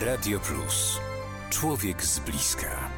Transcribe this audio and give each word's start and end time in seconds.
Radio 0.00 0.40
Plus. 0.40 1.00
Człowiek 1.50 2.04
z 2.04 2.18
bliska. 2.18 2.95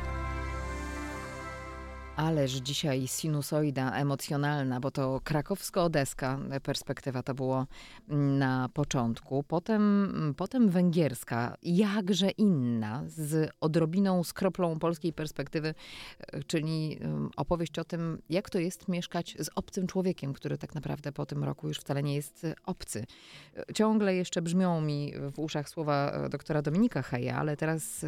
Ależ 2.19 2.53
dzisiaj 2.53 3.07
sinusoida 3.07 3.93
emocjonalna, 3.93 4.81
bo 4.81 4.91
to 4.91 5.21
krakowsko-odeska 5.25 6.39
perspektywa 6.63 7.23
to 7.23 7.35
było 7.35 7.67
na 8.09 8.69
początku. 8.75 9.43
Potem, 9.43 10.35
potem 10.37 10.69
węgierska, 10.69 11.57
jakże 11.63 12.31
inna, 12.31 13.03
z 13.07 13.51
odrobiną, 13.61 14.25
z 14.25 14.33
kroplą 14.33 14.79
polskiej 14.79 15.13
perspektywy, 15.13 15.75
czyli 16.47 16.99
opowieść 17.37 17.79
o 17.79 17.85
tym, 17.85 18.23
jak 18.29 18.51
to 18.51 18.59
jest 18.59 18.89
mieszkać 18.89 19.37
z 19.39 19.51
obcym 19.55 19.87
człowiekiem, 19.87 20.33
który 20.33 20.59
tak 20.59 20.75
naprawdę 20.75 21.13
po 21.13 21.27
tym 21.27 21.45
roku 21.45 21.69
już 21.69 21.79
wcale 21.79 22.03
nie 22.03 22.15
jest 22.15 22.47
obcy. 22.67 23.07
Ciągle 23.75 24.15
jeszcze 24.15 24.43
brzmią 24.43 24.81
mi 24.81 25.13
w 25.33 25.39
uszach 25.39 25.69
słowa 25.69 26.29
doktora 26.29 26.63
Dominika 26.63 27.03
Heja, 27.03 27.37
ale 27.37 27.57
teraz 27.57 28.07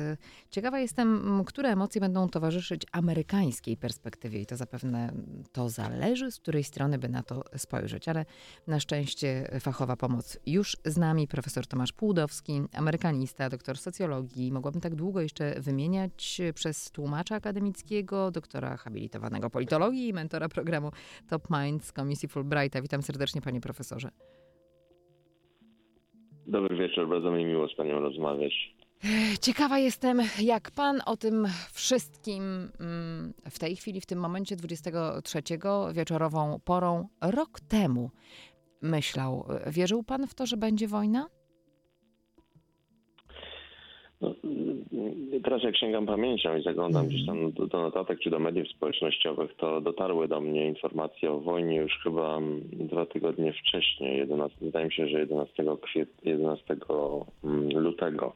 ciekawa 0.51 0.79
jestem, 0.79 1.43
które 1.47 1.69
emocje 1.69 2.01
będą 2.01 2.29
towarzyszyć 2.29 2.83
amerykańskiej 2.93 3.77
perspektywie 3.77 4.00
perspektywie 4.01 4.41
i 4.41 4.47
to 4.47 4.57
zapewne 4.57 5.13
to 5.53 5.69
zależy, 5.69 6.31
z 6.31 6.41
której 6.41 6.65
strony 6.65 6.99
by 6.99 7.09
na 7.09 7.23
to 7.23 7.45
spojrzeć, 7.57 8.09
ale 8.09 8.25
na 8.67 8.81
szczęście 8.81 9.49
fachowa 9.61 9.97
pomoc 9.97 10.39
już 10.47 10.77
z 10.85 10.97
nami. 10.97 11.29
Profesor 11.29 11.67
Tomasz 11.67 11.93
Płudowski, 11.93 12.63
amerykanista, 12.75 13.49
doktor 13.49 13.79
socjologii. 13.79 14.53
Mogłabym 14.53 14.81
tak 14.81 14.95
długo 14.95 15.21
jeszcze 15.21 15.61
wymieniać 15.61 16.41
przez 16.55 16.91
tłumacza 16.91 17.35
akademickiego, 17.35 18.31
doktora 18.31 18.77
habilitowanego 18.77 19.51
politologii 19.51 20.09
i 20.09 20.13
mentora 20.13 20.49
programu 20.49 20.91
Top 21.29 21.43
Minds 21.51 21.93
Komisji 21.93 22.29
Fulbrighta. 22.29 22.83
Witam 22.83 23.03
serdecznie 23.03 23.41
panie 23.41 23.61
profesorze. 23.61 24.11
Dobry 26.47 26.77
wieczór, 26.77 27.09
bardzo 27.09 27.31
mi 27.31 27.45
miło 27.45 27.69
z 27.69 27.75
panią 27.75 28.01
rozmawiać. 28.01 28.80
Ciekawa 29.41 29.79
jestem, 29.79 30.21
jak 30.43 30.71
pan 30.71 31.01
o 31.07 31.17
tym 31.17 31.47
wszystkim 31.73 32.43
mm, 32.81 33.33
w 33.51 33.59
tej 33.59 33.77
chwili, 33.77 34.01
w 34.01 34.07
tym 34.07 34.19
momencie 34.19 34.57
23 34.57 35.43
wieczorową 35.95 36.61
porą, 36.65 37.09
rok 37.21 37.61
temu 37.69 38.11
myślał. 38.83 39.47
Wierzył 39.67 40.03
pan 40.03 40.27
w 40.27 40.35
to, 40.35 40.47
że 40.47 40.57
będzie 40.57 40.89
wojna? 40.89 41.27
No, 44.21 44.35
teraz 45.45 45.63
jak 45.63 45.77
sięgam 45.77 46.07
pamięcią 46.07 46.57
i 46.57 46.63
zaglądam 46.63 47.09
gdzieś 47.09 47.27
tam 47.27 47.53
do, 47.53 47.67
do, 47.67 47.81
notatek 47.81 48.21
czy 48.21 48.31
do 48.31 48.39
mediów 48.39 48.69
społecznościowych, 48.69 49.57
to 49.57 49.81
dotarły 49.81 50.29
do 50.29 50.41
mnie 50.41 50.67
informacje 50.67 51.33
o 51.33 51.41
wojnie 51.41 51.77
już 51.77 51.99
chyba 52.03 52.37
mm, 52.37 52.61
dwa 52.73 53.07
tygodnie 53.07 53.53
wcześniej, 53.53 54.19
11, 54.19 54.59
wydaje 54.61 54.87
mi 54.87 54.93
się, 54.93 55.09
że 55.09 55.19
11, 55.19 55.65
kwiet, 55.83 56.09
11 56.25 56.77
mm, 57.45 57.79
lutego. 57.79 58.33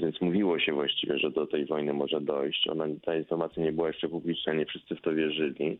Więc 0.00 0.20
mówiło 0.20 0.58
się 0.58 0.72
właściwie, 0.72 1.18
że 1.18 1.30
do 1.30 1.46
tej 1.46 1.66
wojny 1.66 1.92
może 1.92 2.20
dojść. 2.20 2.68
Ona, 2.68 2.84
ta 3.04 3.16
informacja 3.16 3.62
nie 3.62 3.72
była 3.72 3.88
jeszcze 3.88 4.08
publiczna, 4.08 4.52
nie 4.52 4.66
wszyscy 4.66 4.96
w 4.96 5.00
to 5.00 5.14
wierzyli. 5.14 5.78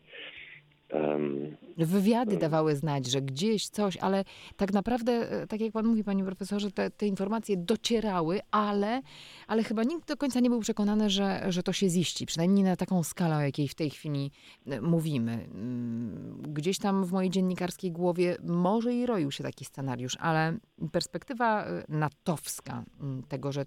Um, 0.92 1.56
Wywiady 1.76 2.30
um, 2.30 2.40
dawały 2.40 2.76
znać, 2.76 3.06
że 3.06 3.22
gdzieś 3.22 3.68
coś, 3.68 3.96
ale 3.96 4.24
tak 4.56 4.72
naprawdę, 4.72 5.12
e, 5.12 5.46
tak 5.46 5.60
jak 5.60 5.72
pan 5.72 5.86
mówi, 5.86 6.04
panie 6.04 6.24
profesorze, 6.24 6.70
te, 6.70 6.90
te, 6.90 7.06
informacje 7.06 7.56
docierały, 7.56 8.40
ale, 8.50 9.02
ale 9.46 9.64
chyba 9.64 9.82
nikt 9.84 10.08
do 10.08 10.16
końca 10.16 10.40
nie 10.40 10.50
był 10.50 10.60
przekonany, 10.60 11.10
że, 11.10 11.42
że 11.48 11.62
to 11.62 11.72
się 11.72 11.88
ziści. 11.88 12.26
Przynajmniej 12.26 12.64
na 12.64 12.76
taką 12.76 13.02
skalę, 13.02 13.36
o 13.36 13.40
jakiej 13.40 13.68
w 13.68 13.74
tej 13.74 13.90
chwili 13.90 14.30
e, 14.66 14.80
mówimy. 14.80 15.32
Mm, 15.32 16.42
gdzieś 16.42 16.78
tam 16.78 17.04
w 17.04 17.12
mojej 17.12 17.30
dziennikarskiej 17.30 17.92
głowie 17.92 18.36
może 18.44 18.94
i 18.94 19.06
roił 19.06 19.30
się 19.30 19.44
taki 19.44 19.64
scenariusz, 19.64 20.16
ale 20.20 20.58
perspektywa 20.92 21.64
e, 21.64 21.84
natowska 21.88 22.84
mm, 23.00 23.22
tego, 23.22 23.52
że 23.52 23.66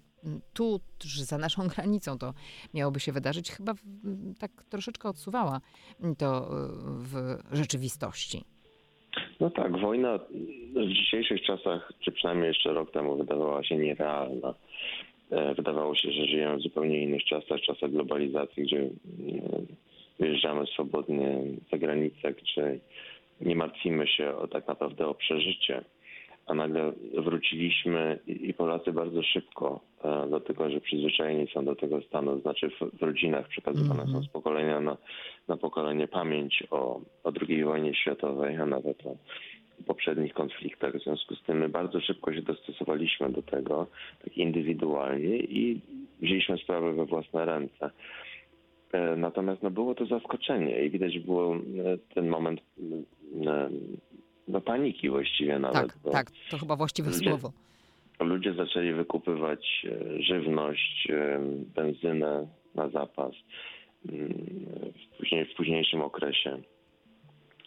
tu, 0.52 0.80
za 1.22 1.38
naszą 1.38 1.68
granicą 1.76 2.18
to 2.18 2.34
miałoby 2.74 3.00
się 3.00 3.12
wydarzyć, 3.12 3.52
chyba 3.52 3.74
tak 4.38 4.64
troszeczkę 4.68 5.08
odsuwała 5.08 5.60
to 6.18 6.50
w 6.84 7.13
rzeczywistości. 7.52 8.44
No 9.40 9.50
tak, 9.50 9.80
wojna 9.80 10.18
w 10.74 10.88
dzisiejszych 10.88 11.42
czasach, 11.42 11.92
czy 12.00 12.12
przynajmniej 12.12 12.48
jeszcze 12.48 12.72
rok 12.72 12.90
temu, 12.92 13.16
wydawała 13.16 13.64
się 13.64 13.76
nierealna. 13.76 14.54
E, 15.30 15.54
wydawało 15.54 15.94
się, 15.94 16.10
że 16.10 16.26
żyjemy 16.26 16.56
w 16.56 16.62
zupełnie 16.62 17.02
innych 17.02 17.24
czasach, 17.24 17.60
czasach 17.60 17.90
globalizacji, 17.90 18.62
gdzie 18.62 18.80
e, 18.80 18.90
wyjeżdżamy 20.18 20.66
swobodnie 20.66 21.38
za 21.72 21.78
granicę, 21.78 22.32
gdzie 22.32 22.78
nie 23.40 23.56
martwimy 23.56 24.06
się 24.06 24.36
o, 24.36 24.48
tak 24.48 24.68
naprawdę 24.68 25.06
o 25.06 25.14
przeżycie 25.14 25.84
a 26.46 26.54
nagle 26.54 26.92
wróciliśmy 27.18 28.18
i 28.26 28.54
Polacy 28.54 28.92
bardzo 28.92 29.22
szybko, 29.22 29.80
e, 30.04 30.26
dlatego 30.28 30.70
że 30.70 30.80
przyzwyczajeni 30.80 31.46
są 31.54 31.64
do 31.64 31.76
tego 31.76 32.02
stanu, 32.02 32.40
znaczy 32.40 32.70
w, 32.98 33.02
rodzinach 33.02 33.48
przekazywane 33.48 34.02
mm 34.02 34.06
-hmm. 34.06 34.12
są 34.12 34.22
z 34.22 34.28
pokolenia 34.28 34.80
na, 34.80 34.96
na 35.48 35.56
pokolenie 35.56 36.08
pamięć 36.08 36.64
o, 36.70 37.00
o 37.24 37.32
II 37.48 37.64
wojnie 37.64 37.94
światowej, 37.94 38.56
a 38.56 38.66
nawet 38.66 39.06
o 39.06 39.16
poprzednich 39.86 40.34
konfliktach. 40.34 40.94
W 40.96 41.02
związku 41.02 41.34
z 41.34 41.42
tym 41.42 41.58
my 41.58 41.68
bardzo 41.68 42.00
szybko 42.00 42.34
się 42.34 42.42
dostosowaliśmy 42.42 43.32
do 43.32 43.42
tego, 43.42 43.86
tak 44.24 44.38
indywidualnie 44.38 45.36
i 45.36 45.80
wzięliśmy 46.22 46.58
sprawę 46.58 46.92
we 46.92 47.04
własne 47.04 47.44
ręce. 47.44 47.90
E, 48.92 49.16
natomiast 49.16 49.62
no, 49.62 49.70
było 49.70 49.94
to 49.94 50.06
zaskoczenie 50.06 50.84
i 50.84 50.90
widać 50.90 51.18
było 51.18 51.56
e, 51.56 51.58
ten 52.14 52.28
moment 52.28 52.60
no 54.48 54.60
paniki 54.60 55.10
właściwie 55.10 55.58
nawet. 55.58 55.74
Tak, 55.74 56.12
tak, 56.12 56.30
to 56.50 56.58
chyba 56.58 56.76
właściwe 56.76 57.10
ludzie, 57.10 57.28
słowo. 57.30 57.52
Ludzie 58.20 58.54
zaczęli 58.54 58.92
wykupywać 58.92 59.86
e, 59.86 60.22
żywność, 60.22 61.08
e, 61.10 61.40
benzynę 61.74 62.46
na 62.74 62.88
zapas 62.88 63.32
mm, 64.08 64.28
w, 64.94 65.18
później, 65.18 65.44
w 65.44 65.54
późniejszym 65.54 66.02
okresie. 66.02 66.58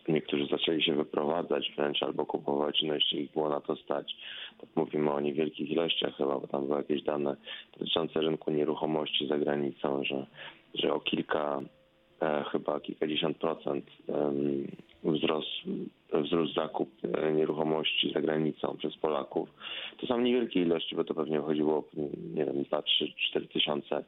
Niektórzy 0.08 0.48
zaczęli 0.52 0.84
się 0.84 0.96
wyprowadzać 0.96 1.72
wręcz 1.78 2.04
albo 2.04 2.26
kupować, 2.26 2.84
no 2.84 2.94
jeśli 2.94 3.22
ich 3.22 3.32
było 3.32 3.50
na 3.50 3.62
to 3.62 3.76
stać. 3.76 4.16
Tak 4.62 4.70
mówimy 4.76 5.12
o 5.12 5.20
niewielkich 5.20 5.70
ilościach 5.72 6.16
chyba, 6.18 6.40
bo 6.40 6.48
tam 6.48 6.68
były 6.68 6.78
jakieś 6.78 7.04
dane 7.04 7.36
dotyczące 7.80 8.22
rynku 8.22 8.52
nieruchomości 8.52 9.28
za 9.28 9.38
granicą, 9.38 10.04
że, 10.04 10.26
że 10.74 10.94
o 10.94 11.00
kilka, 11.00 11.62
chyba 12.52 12.80
kilkadziesiąt 12.80 13.38
procent 13.38 13.86
wzrost, 15.04 15.50
wzrost 16.14 16.54
zakup 16.54 16.90
e, 17.04 17.34
nieruchomości 17.34 18.12
za 18.14 18.22
granicą 18.22 18.78
przez 18.78 18.98
Polaków. 18.98 19.50
To 19.98 20.08
są 20.08 20.22
niewielkie 20.22 20.62
ilości, 20.62 20.96
bo 20.96 21.04
to 21.04 21.14
pewnie 21.14 21.40
chodziło 21.40 21.84
nie 22.36 22.46
wiem, 22.46 22.64
2, 22.64 22.82
3, 22.82 23.14
4 23.30 23.48
tysiące 23.48 24.04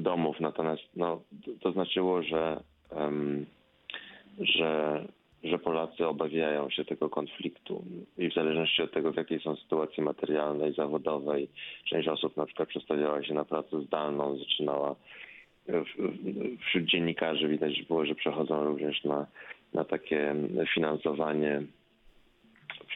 domów. 0.00 0.40
Natomiast 0.40 0.82
no, 0.96 1.20
to 1.60 1.72
znaczyło, 1.72 2.22
że, 2.22 2.60
że, 4.38 5.04
że 5.44 5.58
Polacy 5.58 6.06
obawiają 6.06 6.70
się 6.70 6.84
tego 6.84 7.10
konfliktu 7.10 7.84
i 8.18 8.30
w 8.30 8.34
zależności 8.34 8.82
od 8.82 8.92
tego, 8.92 9.12
w 9.12 9.16
jakiej 9.16 9.40
są 9.40 9.56
sytuacji 9.56 10.02
materialnej, 10.02 10.74
zawodowej, 10.74 11.48
część 11.84 12.08
osób 12.08 12.36
na 12.36 12.46
przykład 12.46 12.68
przestawiała 12.68 13.24
się 13.24 13.34
na 13.34 13.44
pracę 13.44 13.80
zdalną, 13.80 14.38
zaczynała 14.38 14.96
wśród 16.66 16.84
dziennikarzy 16.84 17.48
widać 17.48 17.82
było, 17.82 18.06
że 18.06 18.14
przechodzą 18.14 18.64
również 18.64 19.04
na 19.04 19.26
na 19.74 19.84
takie 19.84 20.34
finansowanie 20.74 21.62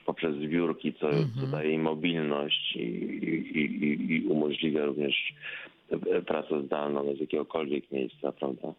poprzez 0.06 0.36
zbiórki, 0.36 0.94
co, 0.94 1.10
mm 1.10 1.24
-hmm. 1.24 1.40
co 1.40 1.46
daje 1.46 1.72
im 1.72 1.82
mobilność 1.82 2.76
i, 2.76 2.80
i, 2.80 3.60
i, 3.60 4.12
i, 4.12 4.26
umożliwia 4.26 4.84
również 4.84 5.34
pracę 6.26 6.62
zdalną 6.62 7.14
z 7.16 7.20
jakiegokolwiek 7.20 7.90
miejsca, 7.90 8.32
prawda? 8.32 8.72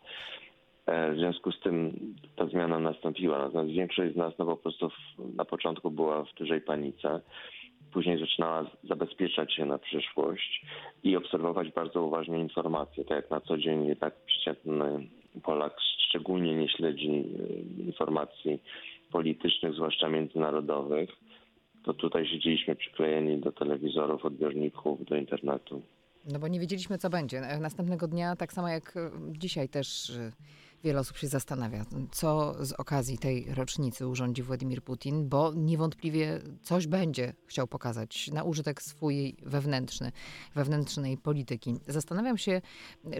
E, 0.85 1.13
w 1.13 1.17
związku 1.17 1.51
z 1.51 1.59
tym 1.59 1.93
ta 2.35 2.47
zmiana 2.47 2.79
nastąpiła. 2.79 3.37
Natomiast 3.37 3.71
większość 3.71 4.13
z 4.13 4.17
nas 4.17 4.33
no, 4.39 4.45
po 4.45 4.57
prostu 4.57 4.89
w, 4.89 5.35
na 5.35 5.45
początku 5.45 5.91
była 5.91 6.23
w 6.23 6.33
dużej 6.33 6.61
panice. 6.61 7.21
Później 7.93 8.19
zaczynała 8.19 8.71
zabezpieczać 8.83 9.53
się 9.53 9.65
na 9.65 9.77
przyszłość 9.77 10.65
i 11.03 11.15
obserwować 11.15 11.71
bardzo 11.71 12.03
uważnie 12.03 12.39
informacje. 12.39 13.05
Tak 13.05 13.15
jak 13.15 13.29
na 13.29 13.41
co 13.41 13.57
dzień 13.57 13.85
jednak 13.85 14.15
przeciętny 14.25 15.07
Polak 15.43 15.75
szczególnie 16.09 16.55
nie 16.55 16.69
śledzi 16.69 17.09
e, 17.09 17.83
informacji 17.83 18.61
politycznych, 19.11 19.73
zwłaszcza 19.73 20.09
międzynarodowych, 20.09 21.09
to 21.83 21.93
tutaj 21.93 22.27
siedzieliśmy 22.27 22.75
przyklejeni 22.75 23.37
do 23.37 23.51
telewizorów, 23.51 24.25
odbiorników, 24.25 25.05
do 25.05 25.15
internetu. 25.15 25.81
No 26.31 26.39
bo 26.39 26.47
nie 26.47 26.59
wiedzieliśmy, 26.59 26.97
co 26.97 27.09
będzie. 27.09 27.41
Następnego 27.61 28.07
dnia, 28.07 28.35
tak 28.35 28.53
samo 28.53 28.69
jak 28.69 28.93
dzisiaj 29.31 29.69
też 29.69 30.11
Wiele 30.83 30.99
osób 30.99 31.17
się 31.17 31.27
zastanawia, 31.27 31.85
co 32.11 32.55
z 32.65 32.71
okazji 32.71 33.17
tej 33.17 33.53
rocznicy 33.53 34.07
urządzi 34.07 34.43
Władimir 34.43 34.83
Putin, 34.83 35.29
bo 35.29 35.53
niewątpliwie 35.53 36.41
coś 36.63 36.87
będzie 36.87 37.33
chciał 37.45 37.67
pokazać 37.67 38.29
na 38.33 38.43
użytek 38.43 38.81
swój 38.81 39.35
wewnętrzny, 39.41 40.11
wewnętrznej 40.55 41.17
polityki. 41.17 41.75
Zastanawiam 41.87 42.37
się, 42.37 42.61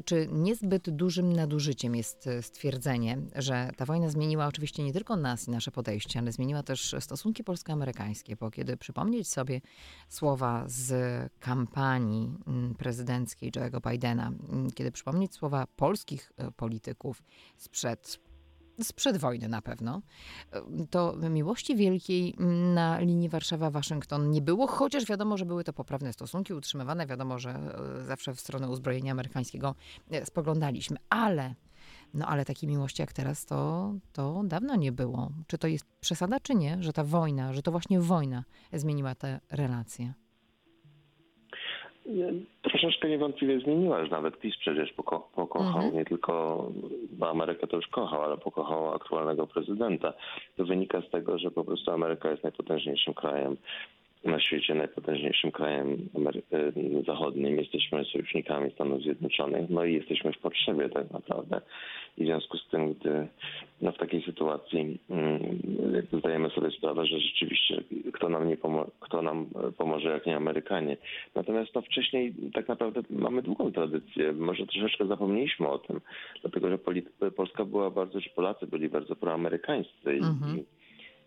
czy 0.06 0.28
niezbyt 0.32 0.90
dużym 0.90 1.34
nadużyciem 1.34 1.96
jest 1.96 2.30
stwierdzenie, 2.42 3.18
że 3.36 3.72
ta 3.78 3.86
wojna 3.86 4.10
zmieniła 4.10 4.48
oczywiście 4.48 4.84
nie 4.84 4.94
tylko 4.94 5.16
nas 5.16 5.48
i 5.48 5.52
nasze 5.52 5.72
podejście, 5.72 6.20
ale 6.20 6.32
zmieniła 6.32 6.64
też 6.64 6.96
stosunki 7.00 7.44
polsko-amerykańskie, 7.44 8.36
bo 8.36 8.52
kiedy 8.52 8.78
przypomnieć 8.78 9.28
sobie 9.28 9.62
słowa 10.10 10.64
z 10.68 10.92
kampanii 11.40 12.32
mm, 12.48 12.76
prezydenckiej 12.76 13.52
Joe'ego 13.52 13.92
Bidena, 13.92 14.28
mm, 14.28 14.72
kiedy 14.72 14.92
przypomnieć 14.92 15.34
słowa 15.34 15.68
polskich 15.76 16.32
e, 16.38 16.52
polityków 16.52 17.24
sprzed 17.56 18.28
sprzed 18.84 19.18
wojny 19.18 19.48
na 19.48 19.62
pewno, 19.62 20.02
e, 20.52 20.62
to 20.90 21.16
miłości 21.30 21.76
wielkiej 21.76 22.36
na 22.76 23.00
linii 23.00 23.30
Warszawa-Waszyngton 23.30 24.30
nie 24.30 24.42
było, 24.42 24.68
chociaż 24.68 25.06
wiadomo, 25.06 25.38
że 25.38 25.46
były 25.46 25.64
to 25.64 25.74
poprawne 25.74 26.14
stosunki 26.14 26.54
utrzymywane, 26.54 27.08
wiadomo, 27.08 27.40
że 27.40 27.50
e, 27.50 28.04
zawsze 28.04 28.34
w 28.34 28.40
stronę 28.40 28.70
uzbrojenia 28.70 29.12
amerykańskiego 29.12 29.76
spoglądaliśmy, 30.24 30.98
ale 31.10 31.56
no 32.14 32.26
ale 32.26 32.46
takiej 32.46 32.70
miłości 32.70 33.02
jak 33.02 33.14
teraz 33.14 33.46
to, 33.46 33.92
to 34.14 34.42
dawno 34.44 34.76
nie 34.76 34.92
było. 34.92 35.30
Czy 35.48 35.58
to 35.58 35.68
jest 35.68 35.86
przesada, 36.00 36.40
czy 36.40 36.56
nie, 36.56 36.78
że 36.80 36.94
ta 36.94 37.04
wojna, 37.04 37.54
że 37.54 37.62
to 37.62 37.72
właśnie 37.72 38.00
wojna 38.00 38.44
zmieniła 38.74 39.16
te 39.16 39.40
relacje? 39.52 40.14
Troszeczkę 42.62 43.10
niewątpliwie 43.10 43.60
zmieniła, 43.60 44.06
że 44.06 44.12
nawet 44.12 44.40
PiS 44.40 44.58
przecież 44.60 44.94
poko 44.94 45.20
pokochał 45.20 45.76
mhm. 45.76 45.94
nie 45.94 46.06
tylko, 46.06 46.64
bo 47.18 47.30
Amerykę 47.30 47.68
to 47.68 47.76
już 47.76 47.88
kochał, 47.88 48.24
ale 48.24 48.38
pokochał 48.38 48.94
aktualnego 48.96 49.48
prezydenta. 49.48 50.14
To 50.58 50.66
wynika 50.66 51.02
z 51.02 51.10
tego, 51.10 51.38
że 51.38 51.52
po 51.52 51.64
prostu 51.64 51.92
Ameryka 51.92 52.32
jest 52.32 52.44
najpotężniejszym 52.44 53.14
krajem 53.14 53.58
na 54.28 54.40
świecie 54.40 54.76
najpotężniejszym 54.76 55.52
krajem 55.52 56.10
Amery- 56.14 56.42
Zachodnim. 57.06 57.58
Jesteśmy 57.58 58.06
sojusznikami 58.06 58.72
Stanów 58.72 59.02
Zjednoczonych, 59.02 59.70
no 59.70 59.86
i 59.86 59.94
jesteśmy 59.94 60.34
w 60.34 60.38
potrzebie 60.38 60.90
tak 60.90 61.12
naprawdę. 61.12 61.62
I 62.18 62.24
w 62.24 62.26
związku 62.26 62.58
z 62.58 62.68
tym, 62.68 62.94
gdy 62.94 63.28
no 63.82 63.92
w 63.92 63.98
takiej 63.98 64.22
sytuacji 64.22 65.00
mm, 65.10 65.40
zdajemy 66.20 66.50
sobie 66.50 66.72
sprawę, 66.72 67.06
że 67.06 67.20
rzeczywiście 67.20 67.84
kto 68.14 68.30
nam, 68.30 68.48
nie 68.48 68.58
pomo- 68.58 68.90
kto 69.00 69.22
nam 69.22 69.46
pomoże, 69.78 70.10
jak 70.10 70.26
nie 70.26 70.36
Amerykanie. 70.36 70.98
Natomiast 71.36 71.76
no 71.76 71.82
wcześniej 71.82 72.34
tak 72.54 72.68
naprawdę 72.68 73.02
mamy 73.10 73.42
długą 73.42 73.72
tradycję. 73.72 74.34
Może 74.34 74.68
troszeczkę 74.68 75.08
zapomnieliśmy 75.08 75.68
o 75.68 75.78
tym, 75.78 76.02
dlatego 76.42 76.70
że 76.70 76.80
Polska 77.32 77.66
była 77.66 77.90
bardzo, 77.92 78.20
że 78.20 78.30
Polacy 78.30 78.68
byli 78.68 78.90
bardzo 78.90 79.16
proamerykańscy 79.16 80.10
mhm. 80.10 80.60
i 80.60 80.77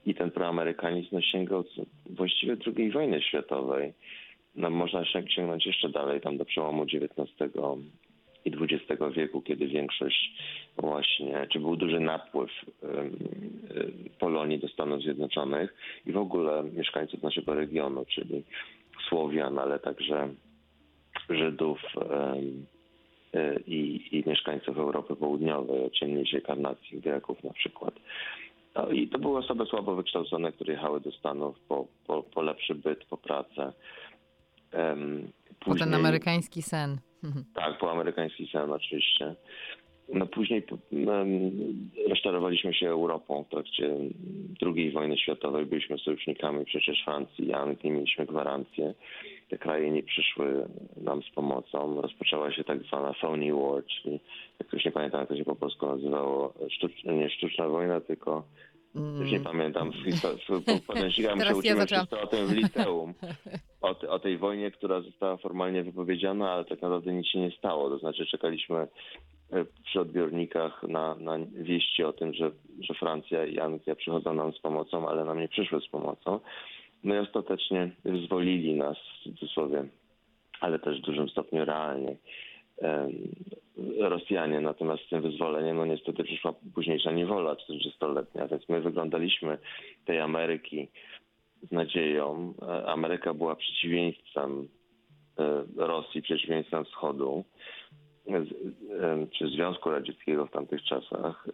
i 0.06 0.14
ten 0.14 0.30
proamerykanizm 0.30 1.20
sięgał 1.20 1.64
właściwie 2.10 2.56
II 2.76 2.90
wojny 2.90 3.22
światowej. 3.22 3.92
No, 4.54 4.70
można 4.70 5.04
sięgnąć 5.04 5.66
jeszcze 5.66 5.88
dalej, 5.88 6.20
tam 6.20 6.36
do 6.36 6.44
przełomu 6.44 6.82
XIX 6.82 7.52
i 8.44 8.52
XX 8.60 9.02
wieku, 9.16 9.42
kiedy 9.42 9.66
większość 9.66 10.32
właśnie, 10.76 11.46
czy 11.52 11.60
był 11.60 11.76
duży 11.76 12.00
napływ 12.00 12.50
Polonii 14.18 14.58
do 14.58 14.68
Stanów 14.68 15.02
Zjednoczonych 15.02 15.74
i 16.06 16.12
w 16.12 16.16
ogóle 16.16 16.64
mieszkańców 16.76 17.22
naszego 17.22 17.54
regionu, 17.54 18.04
czyli 18.04 18.42
Słowian, 19.08 19.58
ale 19.58 19.78
także 19.78 20.28
Żydów 21.30 21.78
i, 23.66 24.08
i 24.12 24.28
mieszkańców 24.28 24.78
Europy 24.78 25.16
Południowej, 25.16 25.84
o 25.84 25.90
ciemniejszej 25.90 26.42
karnacji 26.42 27.00
Greków 27.00 27.44
na 27.44 27.52
przykład. 27.52 27.94
No 28.74 28.90
I 28.90 29.08
to 29.08 29.18
były 29.18 29.38
osoby 29.38 29.66
słabo 29.66 29.96
wykształcone, 29.96 30.52
które 30.52 30.72
jechały 30.72 31.00
do 31.00 31.12
Stanów 31.12 31.60
po, 31.68 31.86
po, 32.06 32.22
po 32.22 32.42
lepszy 32.42 32.74
byt, 32.74 33.04
po 33.04 33.16
pracę. 33.16 33.72
Um, 34.72 35.32
później, 35.60 35.78
po 35.78 35.84
ten 35.84 35.94
amerykański 35.94 36.62
sen. 36.62 36.98
Tak, 37.54 37.78
po 37.78 37.90
amerykański 37.90 38.48
sen 38.52 38.72
oczywiście. 38.72 39.34
No 40.14 40.26
później 40.26 40.62
rozczarowaliśmy 42.08 42.74
się 42.74 42.88
Europą 42.88 43.44
w 43.44 43.50
trakcie 43.50 43.96
II 44.62 44.90
wojny 44.90 45.18
światowej. 45.18 45.66
Byliśmy 45.66 45.98
sojusznikami 45.98 46.64
przecież 46.64 47.02
Francji 47.04 47.52
Anglii, 47.52 47.90
mieliśmy 47.90 48.26
gwarancje. 48.26 48.94
Te 49.48 49.58
kraje 49.58 49.90
nie 49.90 50.02
przyszły 50.02 50.66
nam 50.96 51.22
z 51.22 51.30
pomocą. 51.30 52.00
Rozpoczęła 52.00 52.52
się 52.52 52.64
tak 52.64 52.82
zwana 52.82 53.12
phony 53.20 53.52
war, 53.52 53.84
czyli 53.84 54.20
jak 54.60 54.72
już 54.72 54.84
nie 54.84 54.92
pamiętam, 54.92 55.20
jak 55.20 55.28
to 55.28 55.36
się 55.36 55.44
po 55.44 55.56
polsku 55.56 55.86
nazywało, 55.86 56.54
sztuczna, 56.70 57.12
nie 57.12 57.30
sztuczna 57.30 57.68
wojna, 57.68 58.00
tylko 58.00 58.44
Mm. 58.94 59.20
Już 59.20 59.32
nie 59.32 59.40
pamiętam, 59.40 59.92
podręcznikach 60.86 61.46
się 61.48 61.56
uczyłem 61.56 61.86
ja 61.90 62.20
o 62.22 62.26
tym 62.26 62.46
w 62.46 62.52
liceum. 62.52 63.14
O, 63.82 63.98
o, 64.08 64.18
tej 64.18 64.38
wojnie, 64.38 64.70
która 64.70 65.00
została 65.00 65.36
formalnie 65.36 65.82
wypowiedziana, 65.82 66.50
ale 66.50 66.64
tak 66.64 66.82
naprawdę 66.82 67.12
nic 67.12 67.26
się 67.26 67.38
nie 67.38 67.50
stało. 67.50 67.90
To 67.90 67.98
znaczy 67.98 68.26
czekaliśmy 68.26 68.86
przy 69.84 70.00
odbiornikach 70.00 70.82
na, 70.82 71.14
na 71.14 71.38
wieści 71.52 72.04
o 72.04 72.12
tym, 72.12 72.34
że, 72.34 72.50
że 72.80 72.94
Francja 72.94 73.46
i 73.46 73.58
Anglia 73.58 73.94
przychodzą 73.94 74.34
nam 74.34 74.52
z 74.52 74.58
pomocą, 74.58 75.08
ale 75.08 75.24
nam 75.24 75.40
nie 75.40 75.48
przyszły 75.48 75.80
z 75.80 75.88
pomocą. 75.88 76.40
No 77.04 77.14
i 77.14 77.18
ostatecznie 77.18 77.90
wyzwolili 78.04 78.74
nas 78.74 78.96
w 78.98 79.24
cudzysłowie, 79.24 79.84
ale 80.60 80.78
też 80.78 80.98
w 80.98 81.04
dużym 81.04 81.28
stopniu 81.28 81.64
realnie. 81.64 82.16
Rosjanie. 83.98 84.60
Natomiast 84.60 85.02
z 85.06 85.08
tym 85.08 85.22
wyzwoleniem, 85.22 85.76
no 85.76 85.86
niestety 85.86 86.24
przyszła 86.24 86.54
późniejsza 86.74 87.12
niewola 87.12 87.54
40-letnia, 87.54 88.48
więc 88.48 88.68
my 88.68 88.80
wyglądaliśmy 88.80 89.58
tej 90.04 90.20
Ameryki 90.20 90.88
z 91.62 91.70
nadzieją. 91.70 92.54
E, 92.62 92.86
Ameryka 92.86 93.34
była 93.34 93.56
przeciwieństwem 93.56 94.68
e, 95.38 95.64
Rosji, 95.76 96.22
przeciwieństwem 96.22 96.84
Wschodu 96.84 97.44
czy 99.38 99.48
Związku 99.48 99.90
Radzieckiego 99.90 100.46
w 100.46 100.50
tamtych 100.50 100.82
czasach. 100.82 101.46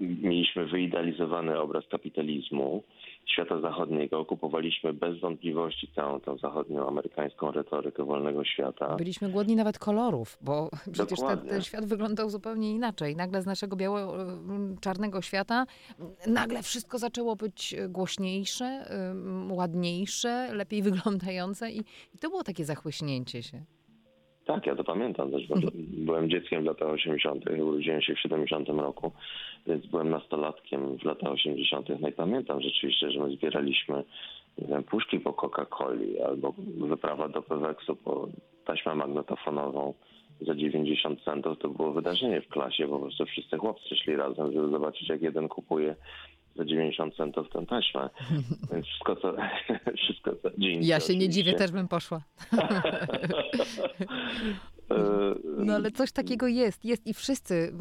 Mieliśmy 0.00 0.66
wyidealizowany 0.66 1.58
obraz 1.58 1.84
kapitalizmu 1.90 2.82
świata 3.26 3.60
zachodniego. 3.60 4.18
Okupowaliśmy 4.18 4.92
bez 4.92 5.20
wątpliwości 5.20 5.88
całą 5.94 6.20
tą 6.20 6.38
zachodnią 6.38 6.88
amerykańską 6.88 7.52
retorykę 7.52 8.04
wolnego 8.04 8.44
świata. 8.44 8.96
Byliśmy 8.96 9.30
głodni 9.30 9.56
nawet 9.56 9.78
kolorów, 9.78 10.38
bo 10.40 10.70
przecież 10.92 11.18
ten, 11.20 11.38
ten, 11.38 11.62
świat 11.62 11.84
wyglądał 11.84 12.30
zupełnie 12.30 12.70
inaczej. 12.70 13.16
Nagle 13.16 13.42
z 13.42 13.46
naszego 13.46 13.76
biało-czarnego 13.76 15.22
świata 15.22 15.66
nagle 16.26 16.62
wszystko 16.62 16.98
zaczęło 16.98 17.36
być 17.36 17.76
głośniejsze, 17.88 18.84
ładniejsze, 19.50 20.54
lepiej 20.54 20.82
wyglądające 20.90 21.70
i, 21.70 21.78
i 22.14 22.18
to 22.20 22.28
było 22.28 22.42
takie 22.42 22.64
zachłyśnięcie 22.64 23.42
się. 23.42 23.64
Tak, 24.44 24.66
ja 24.66 24.76
to 24.76 24.84
pamiętam 24.84 25.30
też, 25.30 25.46
bo 25.46 25.56
byłem 25.78 26.30
dzieckiem 26.30 26.62
w 26.62 26.66
latach 26.66 26.88
80., 26.88 27.44
urodziłem 27.50 28.02
się 28.02 28.14
w 28.14 28.20
70 28.20 28.68
roku, 28.68 29.12
więc 29.66 29.86
byłem 29.86 30.10
nastolatkiem 30.10 30.98
w 30.98 31.04
latach 31.04 31.32
80. 31.32 31.88
No 32.00 32.08
i 32.08 32.12
pamiętam 32.12 32.60
rzeczywiście, 32.60 33.10
że 33.10 33.20
my 33.20 33.30
zbieraliśmy 33.30 34.04
wiem, 34.58 34.82
puszki 34.82 35.20
po 35.20 35.32
Coca-Coli 35.32 36.20
albo 36.26 36.54
wyprawa 36.88 37.28
do 37.28 37.42
Peweksu 37.42 37.96
po 37.96 38.28
taśmę 38.64 38.94
magnetofonową 38.94 39.94
za 40.40 40.54
90 40.54 41.22
centów. 41.22 41.58
To 41.58 41.68
było 41.68 41.92
wydarzenie 41.92 42.40
w 42.40 42.48
klasie, 42.48 42.88
po 42.88 42.98
prostu 42.98 43.26
wszyscy 43.26 43.56
chłopcy 43.56 43.96
szli 43.96 44.16
razem, 44.16 44.52
żeby 44.52 44.70
zobaczyć, 44.70 45.08
jak 45.08 45.22
jeden 45.22 45.48
kupuje 45.48 45.96
za 46.60 46.64
90 46.64 47.16
centów 47.16 47.50
tę 47.50 47.66
taśmę. 47.66 48.10
Więc 48.72 48.86
wszystko 48.86 49.16
co, 49.16 49.34
wszystko 50.04 50.36
co 50.42 50.50
dzień. 50.58 50.84
Ja 50.84 51.00
się 51.00 51.16
nie 51.16 51.28
dziwię, 51.28 51.54
też 51.54 51.70
bym 51.70 51.88
poszła. 51.88 52.20
No 55.56 55.74
ale 55.74 55.90
coś 55.90 56.12
takiego 56.12 56.46
jest, 56.46 56.84
jest 56.84 57.06
i 57.06 57.14
wszyscy, 57.14 57.72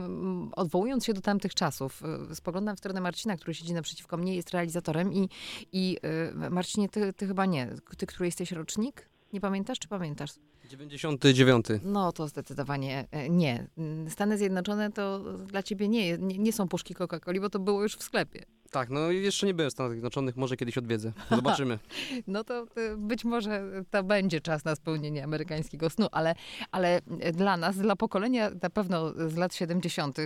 odwołując 0.56 1.06
się 1.06 1.14
do 1.14 1.22
tamtych 1.22 1.56
czasów, 1.56 2.02
y, 2.32 2.36
spoglądam 2.36 2.76
w 2.76 2.80
stronę 2.80 3.02
Marcina, 3.02 3.38
który 3.38 3.54
siedzi 3.54 3.74
naprzeciwko 3.74 4.18
mnie, 4.18 4.36
jest 4.36 4.52
realizatorem 4.52 5.14
i, 5.14 5.30
i 5.72 5.98
y, 6.46 6.50
Marcinie, 6.50 6.90
ty, 6.90 7.14
ty 7.14 7.28
chyba 7.28 7.46
nie. 7.46 7.68
Ty, 7.98 8.06
który 8.06 8.26
jesteś 8.26 8.52
rocznik? 8.52 9.10
Nie 9.34 9.42
pamiętasz, 9.42 9.80
czy 9.80 9.88
pamiętasz? 9.88 10.32
99. 10.70 11.66
No 11.84 12.12
to 12.12 12.28
zdecydowanie 12.28 13.08
e, 13.12 13.30
nie. 13.30 13.68
Stany 14.10 14.38
Zjednoczone 14.38 14.92
to 14.92 15.20
dla 15.46 15.64
ciebie 15.64 15.88
nie, 15.88 16.18
nie, 16.18 16.38
nie 16.38 16.54
są 16.54 16.68
puszki 16.68 16.96
Coca-Coli, 16.96 17.42
bo 17.42 17.50
to 17.50 17.60
było 17.60 17.84
już 17.84 17.96
w 17.96 18.04
sklepie. 18.04 18.46
Tak, 18.72 18.90
no 18.90 19.12
jeszcze 19.12 19.48
nie 19.48 19.54
byłem 19.54 19.70
w 19.70 19.74
Stanach 19.74 19.92
Zjednoczonych, 19.92 20.36
może 20.36 20.58
kiedyś 20.58 20.78
odwiedzę. 20.78 21.14
Zobaczymy. 21.30 21.80
no 22.28 22.44
to, 22.44 22.66
to, 22.66 22.82
być 22.98 23.26
może 23.26 23.84
to 23.90 24.04
będzie 24.04 24.42
czas 24.42 24.66
na 24.66 24.76
spełnienie 24.76 25.24
amerykańskiego 25.24 25.90
snu, 25.90 26.08
ale, 26.12 26.36
ale 26.72 27.02
dla 27.34 27.58
nas, 27.58 27.78
dla 27.78 27.96
pokolenia 27.96 28.52
na 28.62 28.70
pewno 28.70 29.14
z 29.30 29.36
lat 29.36 29.56
70. 29.56 30.18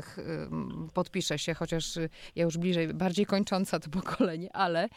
podpiszę 0.93 1.39
się, 1.39 1.53
chociaż 1.53 1.95
ja 2.35 2.43
już 2.43 2.57
bliżej, 2.57 2.93
bardziej 2.93 3.25
kończąca 3.25 3.79
to 3.79 3.89
pokolenie, 3.89 4.55
ale 4.55 4.89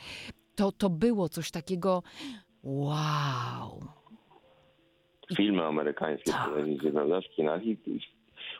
to, 0.54 0.72
to 0.72 0.90
było 0.90 1.28
coś 1.28 1.50
takiego 1.50 2.02
wow 2.62 3.95
filmy 5.36 5.64
amerykańskie 5.64 6.32
tak. 6.32 6.40
w 6.40 6.54
telewizji, 6.54 6.90
prawda, 6.90 7.20
w 7.20 7.28
kinach 7.28 7.66
i 7.66 7.76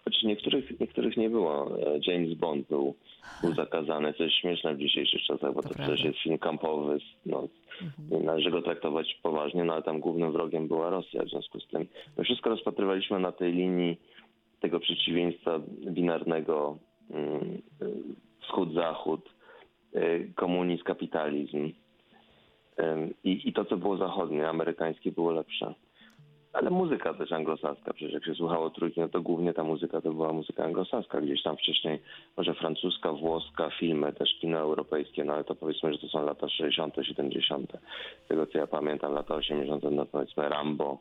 Znaczy 0.03 0.27
niektórych, 0.27 0.81
niektórych 0.81 1.17
nie 1.17 1.31
było. 1.31 1.77
James 2.07 2.35
Bond 2.35 2.69
był, 2.69 2.95
był 3.43 3.55
zakazany, 3.55 4.15
co 4.15 4.25
jest 4.25 4.37
śmieszne 4.37 4.75
w 4.75 4.79
dzisiejszych 4.79 5.23
czasach, 5.23 5.55
bo 5.55 5.63
To 5.63 5.69
to, 5.69 5.75
przecież 5.75 6.05
jest 6.05 6.19
film 6.19 6.39
kampowy, 6.39 6.99
no, 7.27 7.49
nie 8.11 8.19
należy 8.19 8.51
go 8.51 8.63
traktować 8.63 9.21
poważnie, 9.23 9.65
no 9.65 9.73
ale 9.73 9.83
tam 9.83 10.01
głównym 10.01 10.33
wrogiem 10.33 10.69
była 10.69 10.91
Rosja, 10.91 11.25
w 11.25 11.29
związku 11.29 11.61
z 11.61 11.69
tym 11.69 11.87
my 12.17 12.25
wszystko 12.25 12.51
rozpatrywaliśmy 12.51 13.19
na 13.19 13.33
tej 13.33 13.53
linii 13.53 13.97
tego 14.61 14.81
przeciwieństwa 14.81 15.61
binarnego 15.87 16.79
mm, 17.11 17.63
wschód-zachód, 18.41 19.31
y, 19.97 20.33
komunizm, 20.35 20.85
kapitalizm. 20.85 21.73
I, 23.25 23.49
I 23.49 23.53
to, 23.53 23.65
co 23.65 23.77
było 23.77 23.97
zachodnie, 23.97 24.49
amerykańskie, 24.49 25.13
było 25.13 25.33
lepsze. 25.33 25.75
Ale 26.57 26.71
muzyka 26.71 27.15
też 27.15 27.33
anglosaska, 27.33 27.93
przecież 27.93 28.15
jak 28.15 28.25
się 28.25 28.35
słuchało 28.35 28.71
trójki, 28.71 29.01
no 29.01 29.09
to 29.09 29.21
głównie 29.21 29.53
ta 29.53 29.65
muzyka 29.65 30.01
to 30.01 30.13
była 30.13 30.33
muzyka 30.33 30.65
anglosaska, 30.65 31.21
gdzieś 31.21 31.43
tam 31.43 31.57
wcześniej 31.57 32.03
może 32.37 32.55
francuska, 32.55 33.13
włoska, 33.13 33.71
filmy, 33.71 34.13
też 34.13 34.39
kino 34.41 34.59
europejskie, 34.59 35.25
no 35.25 35.33
ale 35.33 35.45
to 35.45 35.55
powiedzmy, 35.55 35.93
że 35.93 35.99
to 35.99 36.09
są 36.09 36.25
lata 36.25 36.49
60., 36.49 36.95
70. 37.03 37.73
Z 38.25 38.29
tego 38.29 38.47
co 38.47 38.59
ja 38.59 38.67
pamiętam, 38.67 39.15
lata 39.15 39.35
80., 39.35 39.85
no 39.91 40.07
powiedzmy 40.07 40.49
Rambo, 40.49 40.99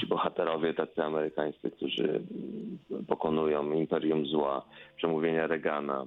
ci 0.00 0.06
bohaterowie 0.06 0.74
tacy 0.74 1.02
amerykańscy, 1.02 1.70
którzy 1.70 2.20
pokonują 3.08 3.72
imperium 3.72 4.26
zła, 4.26 4.62
przemówienia 4.96 5.46
Reagana, 5.46 6.06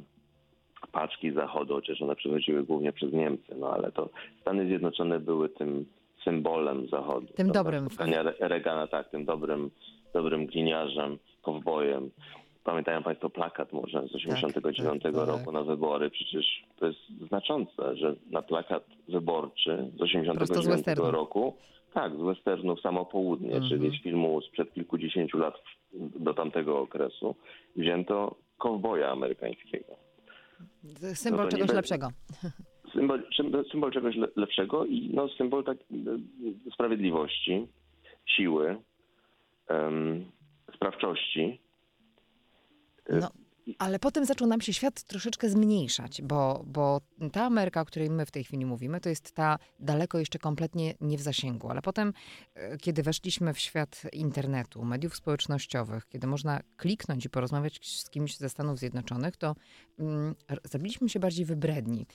paczki 0.91 1.31
zachodu, 1.31 1.73
chociaż 1.73 2.01
one 2.01 2.15
przechodziły 2.15 2.63
głównie 2.63 2.93
przez 2.93 3.13
Niemcy, 3.13 3.55
no 3.55 3.73
ale 3.73 3.91
to 3.91 4.09
Stany 4.41 4.67
Zjednoczone 4.67 5.19
były 5.19 5.49
tym 5.49 5.85
symbolem 6.31 6.87
zachodu. 6.87 7.27
Tym 7.27 7.35
prawda? 7.35 7.53
dobrym. 7.63 7.85
Spotkania 7.85 8.19
Re- 8.19 8.33
Reagana, 8.39 8.87
tak, 8.87 9.09
tym 9.09 9.25
dobrym, 9.25 9.71
dobrym 10.13 10.45
gliniarzem, 10.45 11.17
kowbojem. 11.41 12.11
Pamiętają 12.63 13.03
Państwo 13.03 13.29
plakat 13.29 13.73
może 13.73 14.07
z 14.07 14.15
89 14.15 15.03
tak, 15.03 15.13
tak. 15.15 15.27
roku 15.27 15.51
na 15.51 15.63
wybory? 15.63 16.09
Przecież 16.09 16.45
to 16.79 16.87
jest 16.87 16.99
znaczące, 17.27 17.95
że 17.97 18.15
na 18.31 18.41
plakat 18.41 18.83
wyborczy 19.09 19.91
z 19.97 20.01
89 20.01 20.67
westernu. 20.67 21.11
roku, 21.11 21.55
tak, 21.93 22.11
z 22.15 22.21
westernów 22.21 22.81
Samo 22.81 23.05
Południe, 23.05 23.51
Mhm. 23.55 23.69
czyli 23.69 23.99
z 23.99 24.03
filmu 24.03 24.41
sprzed 24.41 24.73
kilkudziesięciu 24.73 25.37
lat 25.37 25.53
do 26.19 26.33
tamtego 26.33 26.79
okresu, 26.79 27.35
wzięto 27.75 28.35
kowboja 28.57 29.11
amerykańskiego. 29.11 29.95
Symbol 31.13 31.45
No 31.45 31.51
czegoś 31.51 31.73
lepszego. 31.73 32.07
Symbol, 32.97 33.23
symbol, 33.71 33.91
czegoś 33.91 34.15
le- 34.15 34.27
lepszego 34.35 34.85
i 34.85 35.11
no, 35.13 35.29
symbol 35.29 35.63
tak, 35.63 35.77
e, 35.77 36.71
sprawiedliwości, 36.73 37.67
siły, 38.25 38.77
em, 39.67 40.25
sprawczości. 40.75 41.59
No, 43.09 43.29
ale 43.79 43.99
potem 43.99 44.25
zaczął 44.25 44.47
nam 44.47 44.61
się 44.61 44.73
świat 44.73 45.03
troszeczkę 45.03 45.49
zmniejszać, 45.49 46.21
bo, 46.21 46.63
bo 46.67 47.01
ta 47.31 47.45
Ameryka, 47.45 47.81
o 47.81 47.85
której 47.85 48.09
my 48.09 48.25
w 48.25 48.31
tej 48.31 48.43
chwili 48.43 48.65
mówimy, 48.65 48.99
to 48.99 49.09
jest 49.09 49.31
ta 49.31 49.59
daleko 49.79 50.19
jeszcze 50.19 50.39
kompletnie 50.39 50.93
nie 51.01 51.17
w 51.17 51.21
zasięgu. 51.21 51.69
Ale 51.69 51.81
potem, 51.81 52.13
e, 52.55 52.77
kiedy 52.77 53.03
weszliśmy 53.03 53.53
w 53.53 53.59
świat 53.59 54.01
internetu, 54.13 54.85
mediów 54.85 55.15
społecznościowych, 55.15 56.07
kiedy 56.07 56.27
można 56.27 56.59
kliknąć 56.77 57.25
i 57.25 57.29
porozmawiać 57.29 57.87
z 57.87 58.09
kimś 58.09 58.37
ze 58.37 58.49
Stanów 58.49 58.79
Zjednoczonych, 58.79 59.37
to 59.37 59.55
mm, 59.99 60.35
zrobiliśmy 60.63 61.09
się 61.09 61.19
bardziej 61.19 61.45
wybredni. 61.45 62.05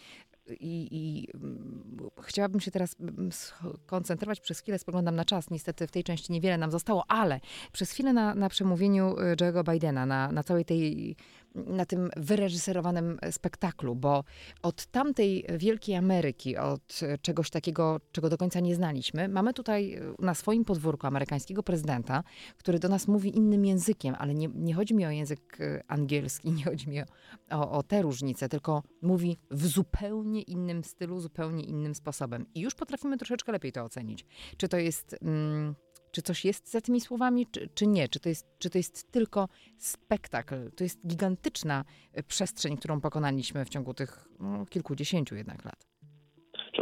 I, 0.51 0.89
i 0.91 1.29
mm, 1.35 2.11
chciałabym 2.23 2.61
się 2.61 2.71
teraz 2.71 2.97
mm, 3.01 3.31
skoncentrować 3.33 4.41
przez 4.41 4.61
chwilę, 4.61 4.79
spoglądam 4.79 5.17
na 5.17 5.25
czas. 5.25 5.51
Niestety 5.51 5.87
w 5.87 5.91
tej 5.91 6.05
części 6.05 6.33
niewiele 6.33 6.59
nam 6.59 6.71
zostało, 6.71 7.05
ale 7.09 7.41
przez 7.73 7.91
chwilę 7.91 8.13
na, 8.13 8.35
na 8.35 8.49
przemówieniu 8.49 9.19
e, 9.19 9.37
Joe'ego 9.37 9.73
Bidena, 9.73 10.07
na, 10.07 10.33
na 10.33 10.43
całej 10.43 10.65
tej, 10.65 11.17
na 11.55 11.87
tym 11.87 12.11
wyreżyserowanym 12.17 13.19
spektaklu, 13.31 13.95
bo 13.95 14.25
od 14.63 14.87
tamtej 14.87 15.47
wielkiej 15.59 15.97
Ameryki, 15.97 16.57
od 16.57 17.01
czegoś 17.23 17.51
takiego, 17.51 18.01
czego 18.13 18.29
do 18.29 18.39
końca 18.39 18.61
nie 18.61 18.75
znaliśmy, 18.75 19.29
mamy 19.29 19.55
tutaj 19.55 20.01
na 20.19 20.35
swoim 20.35 20.65
podwórku 20.65 21.07
amerykańskiego 21.07 21.63
prezydenta, 21.63 22.25
który 22.57 22.79
do 22.79 22.89
nas 22.89 23.09
mówi 23.09 23.37
innym 23.37 23.65
językiem, 23.65 24.15
ale 24.19 24.35
nie, 24.35 24.49
nie 24.55 24.75
chodzi 24.75 24.95
mi 24.95 25.07
o 25.07 25.11
język 25.11 25.61
e, 25.61 25.83
angielski, 25.89 26.53
nie 26.59 26.65
chodzi 26.65 26.89
mi 26.89 27.01
o, 27.01 27.05
o, 27.51 27.71
o 27.71 27.83
te 27.83 28.03
różnice, 28.03 28.49
tylko 28.49 28.83
mówi 29.03 29.39
w 29.51 29.67
zupełnie 29.67 30.43
innym 30.43 30.85
stylu, 30.85 31.21
zupełnie 31.21 31.65
innym 31.65 31.95
sposobem. 31.95 32.47
I 32.55 32.61
już 32.61 32.75
potrafimy 32.75 33.17
troszeczkę 33.17 33.53
lepiej 33.53 33.73
to 33.73 33.83
ocenić. 33.83 34.25
Czy 34.57 34.69
to 34.69 34.77
jest. 34.77 35.17
Mm, 35.23 35.75
czy 36.13 36.23
coś 36.23 36.45
jest 36.45 36.71
za 36.71 36.81
tymi 36.81 37.01
słowami, 37.01 37.47
czy, 37.47 37.69
czy 37.75 37.87
nie? 37.87 38.09
Czy 38.09 38.21
to, 38.21 38.29
jest, 38.29 38.47
czy 38.59 38.71
to 38.71 38.79
jest 38.79 39.13
tylko 39.13 39.49
spektakl? 39.79 40.71
To 40.71 40.85
jest 40.85 41.07
gigantyczna 41.07 41.85
e, 42.13 42.23
przestrzeń, 42.23 42.77
którą 42.77 43.01
pokonaliśmy 43.01 43.65
w 43.65 43.69
ciągu 43.69 43.95
tych 43.95 44.29
no, 44.41 44.67
kilkudziesięciu 44.67 45.35
jednak 45.35 45.65
lat. 45.65 45.92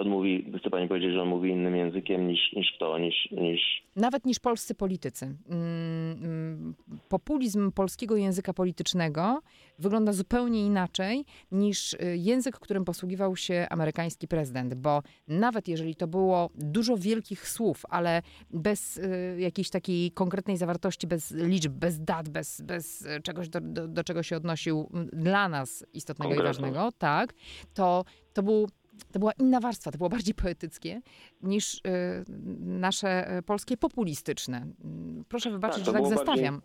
On 0.00 0.08
mówi, 0.08 0.52
chce 0.58 0.70
Pani 0.70 0.88
powiedzieć, 0.88 1.12
że 1.12 1.22
on 1.22 1.28
mówi 1.28 1.50
innym 1.50 1.76
językiem 1.76 2.28
niż, 2.28 2.52
niż 2.52 2.72
kto, 2.76 2.98
niż, 2.98 3.28
niż 3.30 3.60
Nawet 3.96 4.26
niż 4.26 4.38
polscy 4.38 4.74
politycy. 4.74 5.24
Mm, 5.24 6.24
mm, 6.24 6.74
Populizm 7.08 7.72
polskiego 7.72 8.16
języka 8.16 8.52
politycznego 8.52 9.40
wygląda 9.78 10.12
zupełnie 10.12 10.66
inaczej 10.66 11.24
niż 11.52 11.92
y, 11.92 11.98
język, 12.16 12.58
którym 12.58 12.84
posługiwał 12.84 13.36
się 13.36 13.66
amerykański 13.70 14.28
prezydent, 14.28 14.74
bo 14.74 15.02
nawet 15.28 15.68
jeżeli 15.68 15.94
to 15.94 16.08
było 16.08 16.50
dużo 16.54 16.96
wielkich 16.96 17.48
słów, 17.48 17.82
ale 17.88 18.22
bez 18.50 18.96
y, 18.96 19.36
jakiejś 19.38 19.70
takiej 19.70 20.10
konkretnej 20.10 20.56
zawartości, 20.56 21.06
bez 21.06 21.30
liczb, 21.30 21.72
bez 21.72 22.04
dat, 22.04 22.28
bez, 22.28 22.60
bez 22.60 23.06
y, 23.06 23.22
czegoś, 23.22 23.48
do, 23.48 23.60
do, 23.60 23.88
do 23.88 24.04
czego 24.04 24.22
się 24.22 24.36
odnosił 24.36 24.88
mm, 24.94 25.08
dla 25.12 25.48
nas 25.48 25.86
istotnego 25.94 26.34
i 26.34 26.38
ważnego, 26.38 26.92
tak, 26.98 27.34
to, 27.74 28.04
to 28.32 28.42
był 28.42 28.68
to 29.12 29.18
była 29.18 29.32
inna 29.40 29.60
warstwa, 29.60 29.90
to 29.90 29.98
było 29.98 30.10
bardziej 30.10 30.34
poetyckie 30.34 31.00
niż 31.42 31.74
y, 31.74 31.80
nasze 32.60 33.38
y, 33.38 33.42
polskie 33.42 33.76
populistyczne. 33.76 34.56
Mm, 34.84 35.24
Proszę 35.28 35.50
wybaczyć, 35.50 35.84
Tak, 35.84 35.86
że 35.86 35.92
tak 35.92 36.06
zestawiam. 36.06 36.62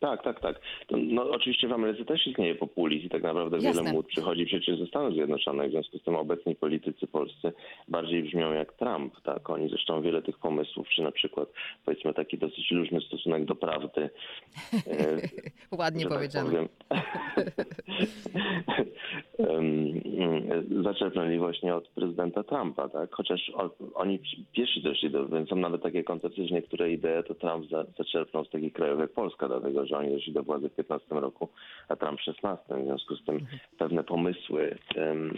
Tak, 0.00 0.22
tak, 0.24 0.40
tak. 0.40 0.60
To, 0.86 0.96
no, 0.96 1.30
oczywiście 1.30 1.68
w 1.68 1.72
Ameryce 1.72 2.04
też 2.04 2.26
istnieje 2.26 2.54
populizm 2.54 3.06
i 3.06 3.10
tak 3.10 3.22
naprawdę 3.22 3.56
Jasne. 3.56 3.82
wiele 3.82 3.92
młód 3.92 4.06
przychodzi 4.06 4.46
przecież 4.46 4.78
ze 4.78 4.86
Stanów 4.86 5.12
Zjednoczonych. 5.14 5.68
W 5.68 5.70
związku 5.70 5.98
z 5.98 6.02
tym 6.02 6.14
obecni 6.16 6.56
politycy 6.56 7.06
polscy 7.06 7.52
bardziej 7.88 8.22
brzmią 8.22 8.52
jak 8.52 8.72
Trump. 8.72 9.20
Tak? 9.22 9.50
Oni 9.50 9.68
zresztą 9.68 10.02
wiele 10.02 10.22
tych 10.22 10.38
pomysłów, 10.38 10.88
czy 10.88 11.02
na 11.02 11.12
przykład 11.12 11.48
powiedzmy 11.84 12.14
taki 12.14 12.38
dosyć 12.38 12.70
luźny 12.70 13.00
stosunek 13.00 13.44
do 13.44 13.54
prawdy. 13.54 14.10
e, 14.86 15.20
Ładnie 15.78 16.04
tak 16.04 16.12
powiedziane. 16.14 16.46
powiem, 16.50 16.62
em, 16.64 16.68
zaczerpnęli 20.84 21.38
właśnie 21.38 21.74
od 21.74 21.88
prezydenta 21.88 22.42
Trumpa, 22.42 22.88
tak? 22.88 23.14
Chociaż 23.14 23.52
oni 23.94 24.20
pierwsi 24.52 24.82
doszli 24.82 25.10
do, 25.10 25.28
więc 25.28 25.48
są 25.48 25.56
nawet 25.56 25.82
takie 25.82 26.04
koncepcje, 26.04 26.48
że 26.48 26.54
niektóre 26.54 26.90
idee 26.92 27.22
to 27.28 27.34
Trump 27.34 27.70
za, 27.70 27.84
zaczerpnął 27.98 28.44
z 28.44 28.50
takich 28.50 28.72
krajów 28.72 29.00
jak 29.00 29.12
Polska, 29.12 29.48
dlatego 29.48 29.86
że 29.86 29.98
oni 29.98 30.10
doszli 30.10 30.32
do 30.32 30.42
władzy 30.42 30.68
w 30.68 30.74
15 30.74 31.06
roku, 31.10 31.48
a 31.88 31.96
Trump 31.96 32.20
w 32.20 32.22
16. 32.22 32.64
W 32.68 32.84
związku 32.84 33.16
z 33.16 33.24
tym 33.24 33.46
pewne 33.78 34.04
pomysły 34.04 34.78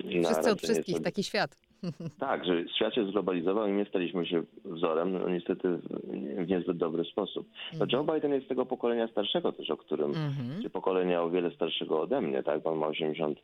na 0.05 0.29
Wszyscy 0.29 0.51
od 0.51 0.63
wszystkich, 0.63 1.01
taki 1.03 1.25
świat. 1.25 1.70
tak, 2.19 2.45
że 2.45 2.69
świat 2.69 2.95
się 2.95 3.07
zglobalizował 3.07 3.69
i 3.69 3.73
my 3.73 3.85
staliśmy 3.85 4.27
się 4.27 4.43
wzorem, 4.65 5.13
no 5.13 5.29
niestety 5.29 5.69
w, 5.69 6.49
niezbyt 6.49 6.77
dobry 6.77 7.05
sposób. 7.05 7.49
No 7.79 7.87
Joe 7.93 8.05
Biden 8.05 8.33
jest 8.33 8.47
z 8.47 8.49
tego 8.49 8.67
pokolenia 8.67 9.09
starszego 9.09 9.53
też, 9.53 9.71
o 9.71 9.77
którym, 9.77 10.11
Mhm. 10.11 10.63
czy 10.63 10.71
pokolenia 10.71 11.23
o 11.23 11.31
wiele 11.31 11.51
starszego 11.51 12.01
ode 12.01 12.21
mnie, 12.21 12.43
tak? 12.43 12.63
Bo 12.63 12.71
On 12.71 12.79
ma 12.79 12.87
80 12.87 13.39
e, 13.39 13.43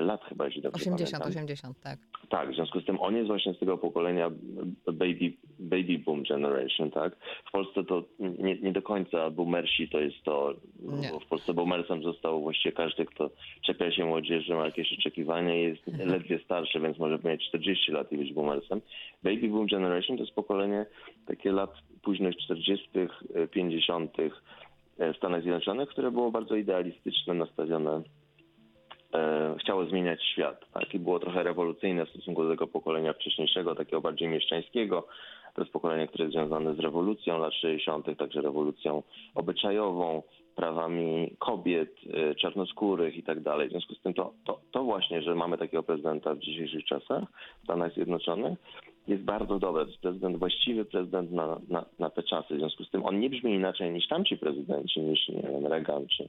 lat 0.00 0.24
chyba, 0.24 0.44
jeśli 0.44 0.62
dobrze 0.62 0.80
80, 0.80 1.10
pamiętam. 1.10 1.28
80, 1.28 1.80
tak. 1.80 1.98
Tak, 2.28 2.50
w 2.50 2.54
związku 2.54 2.80
z 2.80 2.84
tym 2.84 3.00
on 3.00 3.16
jest 3.16 3.26
właśnie 3.26 3.54
z 3.54 3.58
tego 3.58 3.78
pokolenia 3.78 4.30
baby, 4.86 5.32
baby 5.58 5.98
boom 5.98 6.22
generation, 6.22 6.90
tak? 6.90 7.16
W 7.48 7.50
Polsce 7.52 7.84
to 7.84 8.04
nie, 8.18 8.58
nie 8.58 8.72
do 8.72 8.82
końca 8.82 9.30
boomersi 9.30 9.88
to 9.88 10.00
jest 10.00 10.22
to, 10.24 10.54
Nie. 10.80 11.10
bo 11.10 11.20
w 11.20 11.26
Polsce 11.26 11.54
boomersem 11.54 12.02
został 12.02 12.42
właściwie 12.42 12.72
każdy, 12.72 13.06
kto 13.06 13.30
czepia 13.66 13.92
się 13.92 14.04
młodzieży, 14.04 14.54
ma 14.54 14.64
jakieś 14.64 14.92
oczekiwania 14.98 15.54
i 15.54 15.62
jest 15.62 15.86
ledwie 15.86 16.38
starszy, 16.44 16.80
więc 16.80 16.98
może 16.98 17.18
mieć 17.24 17.48
40 17.48 17.92
lat 17.92 18.12
i 18.12 18.18
być 18.18 18.32
boomersem. 18.32 18.80
Baby 19.22 19.48
boom 19.48 19.66
generation 19.66 20.16
to 20.16 20.22
jest 20.22 20.34
pokolenie 20.34 20.86
takie 21.26 21.52
lat 21.52 21.70
późnych 22.02 22.36
40., 22.36 22.88
e, 23.34 23.46
50. 23.48 24.16
w 24.98 25.16
Stanach 25.16 25.42
Zjednoczonych, 25.42 25.88
które 25.88 26.10
było 26.10 26.30
bardzo 26.30 26.56
idealistyczne, 26.56 27.34
nastawione 27.34 27.90
e, 27.90 28.02
chciało 29.58 29.84
zmieniać 29.84 30.24
świat. 30.24 30.72
Tak? 30.72 30.94
I 30.94 30.98
było 30.98 31.18
trochę 31.18 31.42
rewolucyjne 31.42 32.06
w 32.06 32.10
stosunku 32.10 32.44
do 32.44 32.50
tego 32.50 32.66
pokolenia 32.66 33.12
wcześniejszego, 33.12 33.74
takiego 33.74 34.00
bardziej 34.00 34.28
mieszczańskiego. 34.28 35.06
To 35.54 35.62
jest 35.62 35.72
pokolenie, 35.72 36.06
które 36.06 36.24
jest 36.24 36.34
związane 36.34 36.74
z 36.74 36.78
rewolucją 36.78 37.38
lat 37.38 37.54
60., 37.54 38.18
także 38.18 38.40
rewolucją 38.40 39.02
obyczajową, 39.34 40.22
prawami 40.58 41.36
kobiet, 41.38 41.94
e, 42.12 42.34
czarnoskórych 42.34 43.16
i 43.16 43.22
tak 43.22 43.40
dalej. 43.40 43.68
W 43.68 43.70
związku 43.70 43.94
z 43.94 44.00
tym 44.00 44.14
to, 44.14 44.32
to, 44.44 44.60
to 44.70 44.84
właśnie, 44.84 45.22
że 45.22 45.34
mamy 45.34 45.58
takiego 45.58 45.82
prezydenta 45.82 46.34
w 46.34 46.38
dzisiejszych 46.38 46.84
czasach 46.84 47.22
w 47.60 47.64
Stanach 47.64 47.94
Zjednoczonych, 47.94 48.58
jest 49.08 49.22
bardzo 49.22 49.58
dobry. 49.58 49.82
To 49.84 49.90
jest 49.90 50.02
prezydent 50.02 50.36
właściwy, 50.36 50.84
prezydent 50.84 51.32
na, 51.32 51.60
na, 51.68 51.84
na 51.98 52.10
te 52.10 52.22
czasy. 52.22 52.54
W 52.54 52.58
związku 52.58 52.84
z 52.84 52.90
tym 52.90 53.04
on 53.04 53.20
nie 53.20 53.30
brzmi 53.30 53.54
inaczej 53.54 53.90
niż 53.90 54.08
tamci 54.08 54.36
prezydenci, 54.36 55.00
niż 55.00 55.28
nie 55.28 55.42
wiem, 55.42 55.66
Reagan 55.66 56.06
czy, 56.06 56.28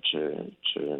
czy, 0.00 0.50
czy, 0.72 0.98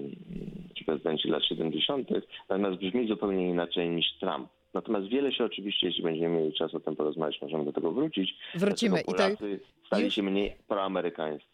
czy 0.75 0.85
prezydenci 0.85 1.29
lat 1.29 1.45
70., 1.45 2.09
natomiast 2.49 2.81
brzmi 2.81 3.09
zupełnie 3.09 3.49
inaczej 3.49 3.91
niż 3.91 4.07
Trump. 4.21 4.49
Natomiast 4.75 5.09
wiele 5.09 5.33
się 5.33 5.45
oczywiście, 5.45 5.87
jeśli 5.87 6.03
będziemy 6.03 6.39
mieli 6.39 6.53
czas 6.53 6.75
o 6.75 6.81
tym 6.81 6.97
porozmawiać, 6.97 7.43
możemy 7.43 7.65
do 7.65 7.73
tego 7.73 7.93
wrócić. 7.93 8.35
Wrócimy. 8.55 9.01
I 9.01 9.05
to 9.05 9.13
Polacy 9.13 9.61
stali 9.87 10.11
się 10.11 10.23
mniej 10.23 10.57
proamerykańscy. 10.69 11.47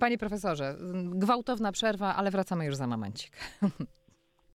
Panie 0.00 0.18
profesorze, 0.18 0.74
gwałtowna 0.94 1.72
przerwa, 1.72 2.14
ale 2.16 2.30
wracamy 2.30 2.64
już 2.64 2.74
za 2.74 2.86
momencik. 2.86 3.32